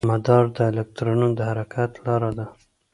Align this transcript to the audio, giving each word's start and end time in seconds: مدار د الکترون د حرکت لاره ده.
مدار 0.09 0.45
د 0.55 0.57
الکترون 0.69 1.21
د 1.35 1.39
حرکت 1.49 1.91
لاره 2.05 2.31
ده. 2.37 2.45